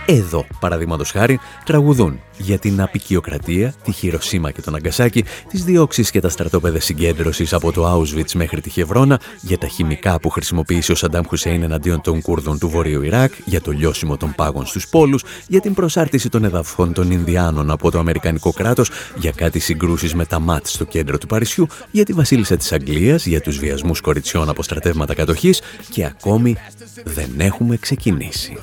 [0.07, 6.20] Εδώ, παραδείγματος χάρη, τραγουδούν για την απεικιοκρατία, τη Χειροσύμα και τον Αγκασάκη, τις διώξεις και
[6.20, 10.94] τα στρατόπεδα συγκέντρωσης από το Auschwitz μέχρι τη Χευρώνα, για τα χημικά που χρησιμοποίησε ο
[10.94, 15.24] Σαντάμ Χουσέιν εναντίον των Κούρδων του Βορείου Ιράκ, για το λιώσιμο των πάγων στους πόλους,
[15.48, 20.24] για την προσάρτηση των εδαφών των Ινδιάνων από το Αμερικανικό κράτος, για κάτι συγκρούσεις με
[20.24, 24.48] τα ΜΑΤ στο κέντρο του Παρισιού, για τη Βασίλισσα της Αγγλίας, για τους βιασμούς κοριτσιών
[24.48, 26.57] από στρατεύματα κατοχής και ακόμη
[27.05, 28.57] δεν έχουμε ξεκινήσει.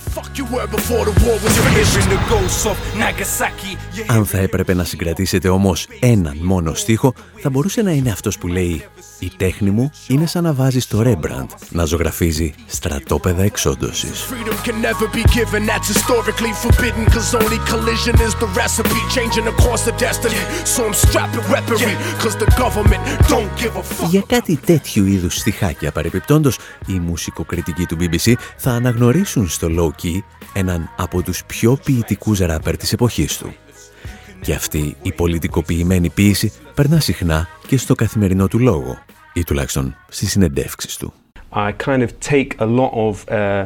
[4.08, 8.47] Αν θα έπρεπε να συγκρατήσετε όμως έναν μόνο στίχο, θα μπορούσε να είναι αυτός που
[8.47, 8.84] λέει
[9.19, 14.25] «Η τέχνη μου είναι σαν να βάζεις στο Ρέμπραντ να ζωγραφίζει στρατόπεδα εξόντωσης».
[24.10, 30.19] Για κάτι τέτοιου είδους στιχάκια παρεπιπτόντος, οι μουσικοκριτικοί του BBC θα αναγνωρίσουν στο Low Key
[30.55, 33.55] έναν από τους πιο ποιητικούς ράπερ της εποχής του.
[34.41, 38.97] Και αυτή η πολιτικοποιημένη ποίηση περνά συχνά και στο καθημερινό του λόγο
[39.33, 41.13] ή τουλάχιστον στις συνεντεύξεις του.
[41.51, 43.65] I kind of take a lot of uh,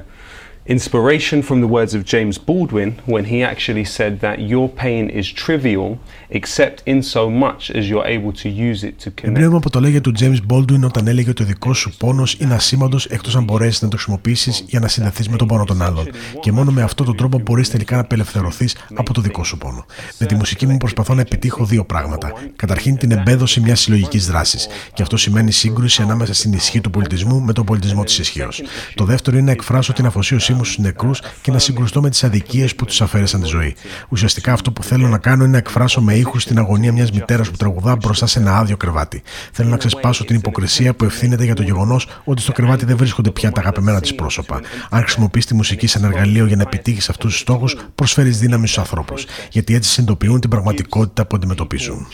[0.66, 5.28] inspiration from the words of James Baldwin when he actually said that your pain is
[5.46, 5.98] trivial
[6.30, 9.28] except in so much as you're able to use it to connect.
[9.28, 12.54] Εμπνέομαι από το λέγε του James Baldwin όταν έλεγε ότι ο δικός σου πόνος είναι
[12.54, 16.08] ασήμαντος εκτός αν μπορέσεις να το χρησιμοποιήσεις για να συνδεθείς με τον πόνο των άλλων.
[16.40, 19.86] Και μόνο με αυτόν τον τρόπο μπορείς τελικά να απελευθερωθείς από το δικό σου πόνο.
[20.18, 22.34] Με τη μουσική μου προσπαθώ να επιτύχω δύο πράγματα.
[22.56, 24.68] Καταρχήν την εμπέδωση μιας συλλογικής δράσης.
[24.94, 28.62] Και αυτό σημαίνει σύγκρουση ανάμεσα στην ισχύ του πολιτισμού με τον πολιτισμό της ισχύως.
[28.96, 32.24] Το δεύτερο είναι να εκφράσω την αφοσίωσή μου στους νεκρούς και να συγκρουστώ με τις
[32.24, 33.76] αδικίες που τους αφαίρεσαν τη ζωή.
[34.10, 37.50] Ουσιαστικά αυτό που θέλω να κάνω είναι να εκφράσω με ήχους την αγωνία μιας μητέρας
[37.50, 39.22] που τραγουδά μπροστά σε ένα άδειο κρεβάτι.
[39.52, 43.32] Θέλω να ξεσπάσω την υποκρισία που ευθύνεται για το γεγονός ότι στο κρεβάτι δεν βρίσκονται
[43.32, 44.62] πια τα αγαπημένα της πρόσωπα.
[44.90, 48.80] Αν χρησιμοποιείς τη μουσική σαν εργαλείο για να επιτύχεις αυτούς τους στόχους, προσφέρεις δύναμη στους
[48.80, 49.26] ανθρώπους.
[49.52, 52.08] Γιατί έτσι συνειδητοποιούν την πραγματικότητα που αντιμετωπίζουν.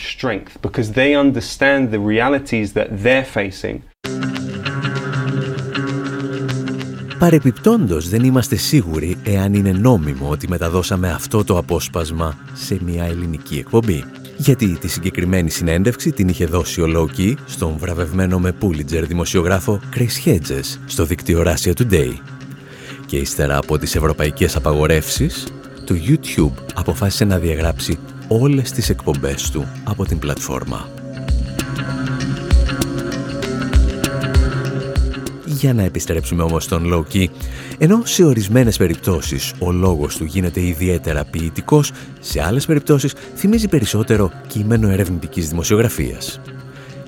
[7.18, 13.58] Παρεπιπτόντος δεν είμαστε σίγουροι εάν είναι νόμιμο ότι μεταδώσαμε αυτό το απόσπασμα σε μια ελληνική
[13.58, 14.04] εκπομπή.
[14.36, 20.28] Γιατί τη συγκεκριμένη συνέντευξη την είχε δώσει ο Λόκι στον βραβευμένο με Πούλιτζερ δημοσιογράφο Chris
[20.28, 22.12] Hedges στο δίκτυο Russia Today.
[23.06, 25.46] Και ύστερα από τις ευρωπαϊκές απαγορεύσεις,
[25.84, 27.98] το YouTube αποφάσισε να διαγράψει
[28.28, 30.88] όλες τις εκπομπές του από την πλατφόρμα.
[35.60, 37.24] Για να επιστρέψουμε όμως στον Loki,
[37.78, 44.30] ενώ σε ορισμένες περιπτώσεις ο λόγος του γίνεται ιδιαίτερα ποιητικός, σε άλλες περιπτώσεις θυμίζει περισσότερο
[44.46, 46.40] κείμενο ερευνητικής δημοσιογραφίας.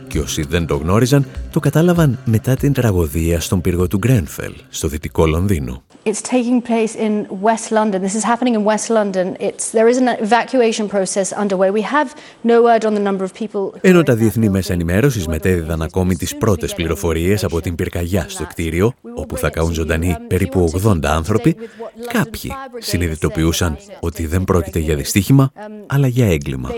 [0.09, 4.89] Και όσοι δεν το γνώριζαν, το κατάλαβαν μετά την τραγωδία στον πύργο του Γκρένφελ, στο
[4.89, 5.83] δυτικό Λονδίνο.
[6.05, 7.99] It's taking place in West London.
[8.07, 9.27] This is happening in West London.
[9.49, 11.69] It's, there is an evacuation process underway.
[11.71, 12.09] We have
[12.53, 13.81] no word on the number of people...
[13.81, 18.93] Ενώ τα διεθνή μέσα ενημέρωσης μετέδιδαν ακόμη τις πρώτες πληροφορίες από την πυρκαγιά στο κτίριο,
[19.15, 21.57] όπου θα καούν ζωντανοί περίπου 80 άνθρωποι,
[22.13, 25.53] κάποιοι συνειδητοποιούσαν ότι δεν πρόκειται για δυστύχημα,
[25.87, 26.71] αλλά για έγκλημα.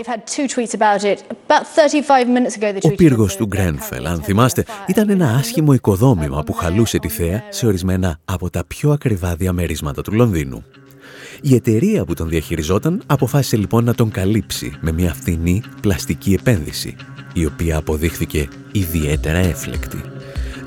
[2.81, 7.65] Ο πύργος του Γκρένφελ, αν θυμάστε, ήταν ένα άσχημο οικοδόμημα που χαλούσε τη θέα σε
[7.65, 10.63] ορισμένα από τα πιο ακριβά διαμερίσματα του Λονδίνου.
[11.41, 16.95] Η εταιρεία που τον διαχειριζόταν αποφάσισε λοιπόν να τον καλύψει με μια φθηνή πλαστική επένδυση,
[17.33, 20.01] η οποία αποδείχθηκε ιδιαίτερα έφλεκτη.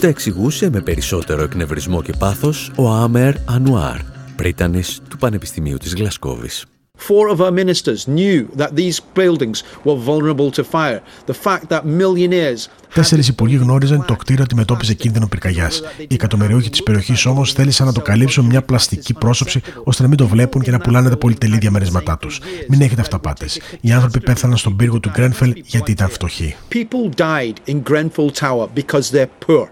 [0.01, 3.99] Το εξηγούσε με περισσότερο εκνευρισμό και πάθος ο Άμερ Ανουάρ,
[4.37, 6.65] πρίτανης του Πανεπιστημίου της Γλασκόβης.
[6.97, 11.01] Four of our ministers knew that these buildings were vulnerable to fire.
[11.27, 15.83] The fact that millionaires Τέσσερις υπουργοί γνώριζαν το κτίριο αντιμετώπιζε κίνδυνο πυρκαγιάς.
[15.99, 20.17] Οι εκατομμυριούχοι της περιοχής όμως θέλησαν να το καλύψουν μια πλαστική πρόσωψη ώστε να μην
[20.17, 22.41] το βλέπουν και να πουλάνε τα πολυτελή διαμερίσματά τους.
[22.69, 23.61] Μην έχετε αυταπάτες.
[23.81, 26.57] Οι άνθρωποι πέθαναν στον πύργο του Γκρένφελ γιατί ήταν φτωχοί.
[26.73, 29.69] People died in Grenfell Tower because they're poor.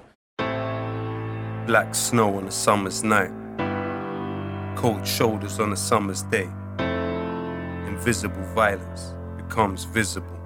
[1.67, 3.33] Black snow on a summer's night.
[4.81, 6.62] Cold shoulders on a summer's day.
[8.03, 10.41] Invisible violence becomes visible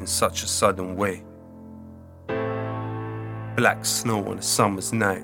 [0.00, 1.22] in such a sudden way.
[3.54, 5.22] Black snow on a summer's night.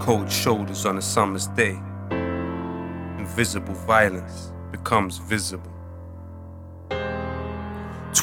[0.00, 1.76] Cold shoulders on a summer's day.
[3.18, 5.73] Invisible violence becomes visible.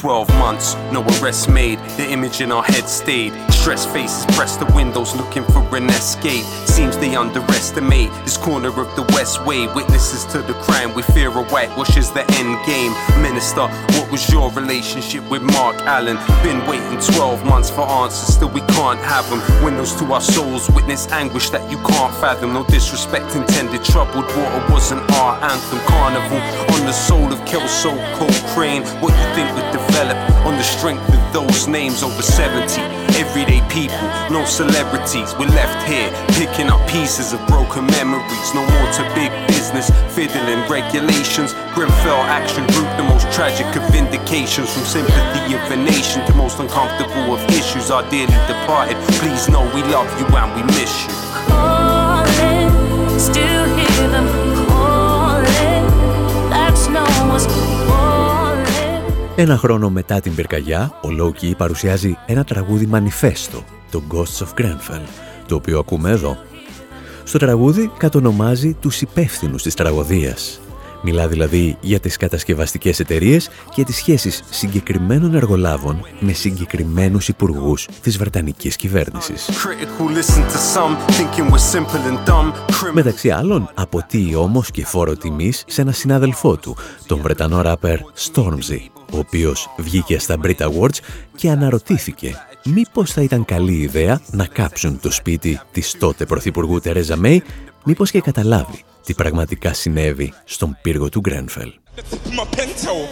[0.02, 1.78] Twelve months, no arrest made.
[1.96, 3.32] The image in our head stayed.
[3.52, 6.42] Stressed faces press the windows looking for an escape.
[6.66, 9.68] Seems they underestimate this corner of the West Way.
[9.68, 12.90] Witnesses to the crime, we fear a whitewash is the end game.
[13.22, 16.16] Minister, what was your relationship with Mark Allen?
[16.42, 19.38] Been waiting 12 months for answers, still we can't have them.
[19.64, 22.54] Windows to our souls, witness anguish that you can't fathom.
[22.54, 25.78] No disrespect intended, troubled water wasn't our anthem.
[25.86, 26.38] Carnival
[26.74, 28.82] on the soul of Kelso Cochrane.
[28.98, 32.80] What you think would develop on the strength of those names over 70?
[33.20, 35.34] Everyday people, no celebrities.
[35.38, 38.48] We're left here picking up pieces of broken memories.
[38.54, 41.52] No more to big business, fiddling regulations.
[41.74, 44.72] Grenfell Action Group, the most tragic of vindications.
[44.72, 47.90] From sympathy of a nation to most uncomfortable of issues.
[47.90, 51.31] Our dearly departed, please know we love you and we miss you.
[59.36, 65.02] Ένα χρόνο μετά την πυρκαγιά, ο Λόκι παρουσιάζει ένα τραγούδι μανιφέστο, το Ghosts of Grenfell,
[65.46, 66.36] το οποίο ακούμε εδώ.
[67.24, 70.60] Στο τραγούδι κατονομάζει τους υπεύθυνους της τραγωδίας.
[71.02, 78.18] Μιλά δηλαδή για τις κατασκευαστικές εταιρείες και τις σχέσεις συγκεκριμένων εργολάβων με συγκεκριμένους υπουργούς της
[78.18, 79.48] Βρετανικής κυβέρνησης.
[79.50, 82.52] Critical, listen to some, thinking we're simple and dumb.
[82.52, 82.92] Criminal.
[82.92, 88.80] Μεταξύ άλλων, αποτείει όμως και φόρο τιμής σε ένα συνάδελφό του, τον Βρετανό ράπερ Stormzy,
[89.12, 90.98] ο οποίος βγήκε στα Brit Awards
[91.36, 97.16] και αναρωτήθηκε μήπως θα ήταν καλή ιδέα να κάψουν το σπίτι της τότε Πρωθυπουργού Τερέζα
[97.16, 97.42] Μέη,
[97.84, 101.72] μήπως και καταλάβει τι πραγματικά συνέβη στον πύργο του Γκρένφελ.
[101.94, 103.02] The tip of my pen tell.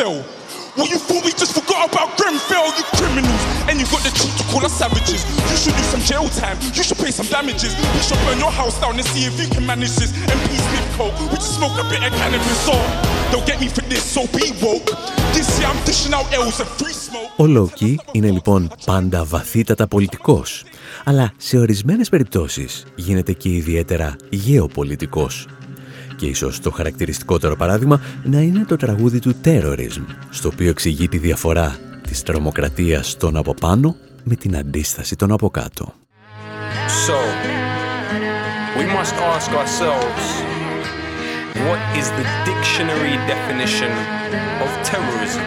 [0.00, 0.43] No
[0.74, 0.82] fear, I'ma let the tip of my pen show.
[0.82, 0.82] That yo, Theresa May, where's that money for Grenfell?
[0.82, 3.42] Well, you thought we just forgot about Grenfell, you criminals.
[3.68, 5.20] And you got the truth to call us savages.
[5.50, 6.58] You should do some jail time.
[6.74, 7.72] You should pay some damages.
[7.94, 10.12] We should burn your house down and see if you can manage this.
[10.30, 11.16] And peace with coke.
[11.30, 12.58] We just smoke a bit of cannabis.
[12.66, 12.74] So,
[13.32, 14.90] don't get me for this, so be woke.
[15.34, 17.30] This year I'm dishing out L's and free smoke.
[17.36, 20.64] Ο Λόκι είναι λοιπόν πάντα βαθύτατα πολιτικός,
[21.04, 25.46] αλλά σε ορισμένες περιπτώσεις γίνεται και ιδιαίτερα γεωπολιτικός.
[26.16, 31.18] Και ίσως το χαρακτηριστικότερο παράδειγμα να είναι το τραγούδι του Terrorism, στο οποίο εξηγεί τη
[31.18, 35.94] διαφορά της τρομοκρατίας των από πάνω με την αντίσταση των από κάτω.
[37.06, 37.16] So,
[38.78, 40.24] we must ask ourselves
[41.66, 43.92] what is the dictionary definition
[44.64, 45.44] of terrorism?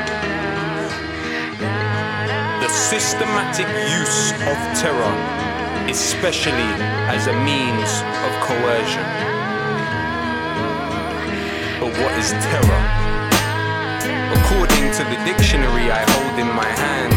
[2.63, 3.67] The systematic
[4.01, 5.13] use of terror,
[5.89, 6.71] especially
[7.15, 7.91] as a means
[8.25, 9.37] of coercion.
[11.88, 12.84] But what is terror?
[14.36, 17.15] According to the dictionary I hold in my hand,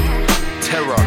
[0.63, 1.03] terror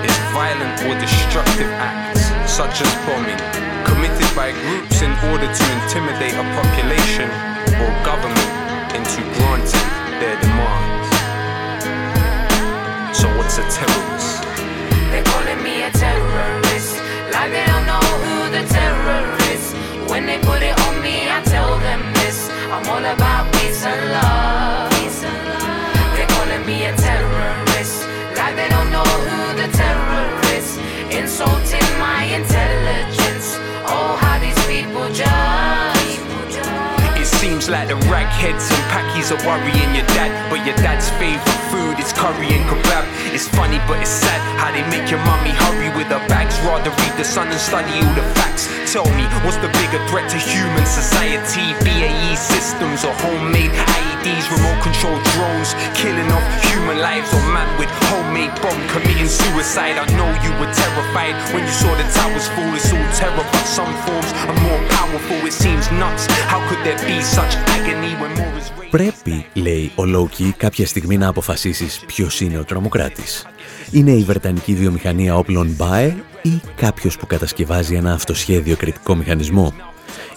[0.00, 3.36] is violent or destructive acts, such as bombing,
[3.84, 7.28] committed by groups in order to intimidate a population
[7.84, 8.48] or government
[8.96, 11.12] into granting their demands.
[13.12, 14.40] So what's a terrorist?
[15.12, 16.96] They're calling me a terrorist,
[17.28, 17.52] like
[22.72, 24.90] I'm all about peace and love.
[26.14, 30.78] They're calling me a terrorist, like they don't know who the terror is.
[31.14, 33.56] Insulting my intelligence.
[33.84, 35.41] Oh, how these people judge.
[37.62, 41.94] Seems like the ragheads and packies are worrying your dad, but your dad's favorite food
[42.02, 43.06] is curry and kebab.
[43.30, 46.58] It's funny, but it's sad how they make your mummy hurry with her bags.
[46.66, 48.66] Rather read the sun and study all the facts.
[48.90, 51.70] Tell me, what's the bigger threat to human society?
[51.86, 57.88] BAE systems or homemade IEDs, remote control drones, killing off human lives or man with
[58.10, 60.02] homemade bomb committing suicide.
[60.02, 62.74] I know you were terrified when you saw the towers fall.
[62.74, 65.40] It's all terror, but some forms are more powerful.
[65.46, 66.26] It seems nuts.
[66.52, 67.51] How could there be such
[68.90, 73.46] Πρέπει, λέει ο Λόκι, κάποια στιγμή να αποφασίσεις ποιος είναι ο τρομοκράτης.
[73.90, 79.72] Είναι η Βρετανική βιομηχανία όπλων Μπάε ή κάποιος που κατασκευάζει ένα αυτοσχέδιο κριτικό μηχανισμό;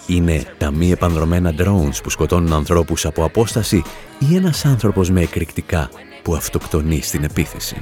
[0.07, 3.83] Είναι τα μη επανδρομένα drones που σκοτώνουν ανθρώπους από απόσταση
[4.19, 5.89] ή ένας άνθρωπος με εκρηκτικά
[6.21, 7.75] που αυτοκτονεί στην επίθεση;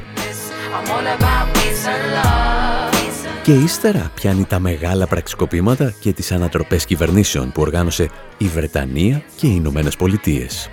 [3.44, 9.48] Και ύστερα πιάνει τα μεγάλα πραξικοπήματα και τις ανατροπές κυβερνήσεων που οργάνωσε η Βρετανία και
[9.48, 10.70] οι Ηνωμένες Πολιτείες.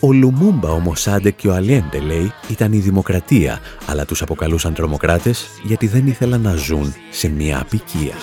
[0.00, 5.46] Ο Λουμούμπα όμως άντε και ο Αλιέντε λέει ήταν η δημοκρατία αλλά τους αποκαλούσαν τρομοκράτες
[5.62, 8.14] γιατί δεν ήθελαν να ζουν σε μια απικία.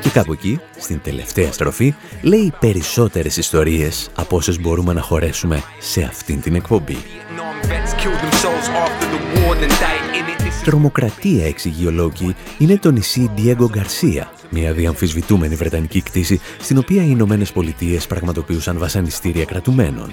[0.00, 6.02] Και κάπου εκεί, στην τελευταία στροφή, λέει περισσότερες ιστορίες από όσες μπορούμε να χωρέσουμε σε
[6.02, 6.96] αυτήν την εκπομπή.
[10.64, 17.02] Τρομοκρατία, εξηγεί ο Λόκη, είναι το νησί Diego Γκαρσία, μια διαμφισβητούμενη βρετανική κτήση στην οποία
[17.02, 20.12] οι Ηνωμένες Πολιτείες πραγματοποιούσαν βασανιστήρια κρατουμένων.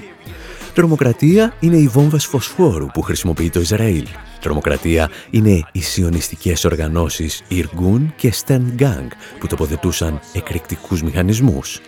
[0.74, 4.08] Τρομοκρατία είναι οι βόμβες φωσφόρου που χρησιμοποιεί το Ισραήλ.
[4.42, 9.08] Τρομοκρατία είναι οι σιωνιστικές οργανώσεις Ιργούν και Stern Gang
[9.39, 11.80] που τοποθετούσαν εκρηκτικούς μηχανισμούς.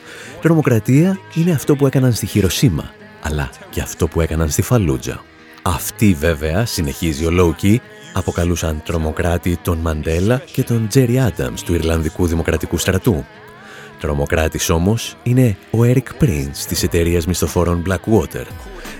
[0.41, 2.91] Τρομοκρατία είναι αυτό που έκαναν στη Χειροσύμα,
[3.21, 5.23] αλλά και αυτό που έκαναν στη Φαλούτζα.
[5.65, 7.81] Αυτοί βέβαια, συνεχίζει ο Λόκι,
[8.13, 13.25] αποκαλούσαν τρομοκράτη τον Μαντέλα και τον Τζέρι Άνταμς του Ιρλανδικού Δημοκρατικού Στρατού.
[13.99, 18.45] Τρομοκράτης όμως είναι ο Έρικ Πριντς της εταιρείας μισθοφόρων Blackwater.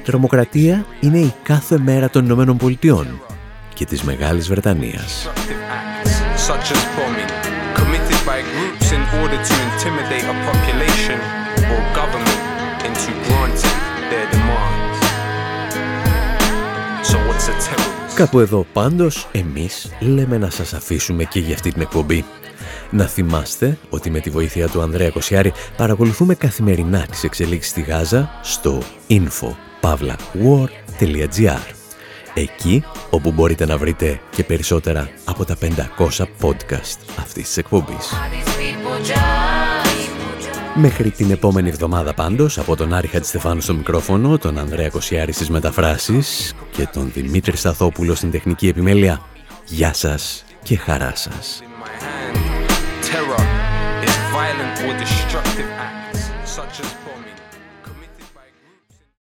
[0.04, 3.22] Τρομοκρατία είναι η κάθε μέρα των Ηνωμένων Πολιτειών
[3.74, 5.30] και της Μεγάλης Βρετανίας.
[18.16, 22.26] Κάπου εδώ πάντως εμείς λέμε να σας αφήσουμε και για αυτή την εκπομπή.
[22.90, 28.40] Να θυμάστε ότι με τη βοήθεια του Ανδρέα Κοσιάρη παρακολουθούμε καθημερινά τις εξελίξεις στη Γάζα
[28.42, 31.74] στο info.pavlawar.gr
[32.34, 35.66] Εκεί όπου μπορείτε να βρείτε και περισσότερα από τα 500
[36.42, 38.14] podcast αυτής της εκπομπής.
[40.76, 45.50] Μέχρι την επόμενη εβδομάδα πάντως, από τον Άρη Χατζηστεφάνου στο μικρόφωνο, τον Ανδρέα Κοσιάρη στις
[45.50, 49.22] μεταφράσεις και τον Δημήτρη Σταθόπουλο στην τεχνική επιμέλεια,
[49.66, 51.64] γεια σας και χαρά σας.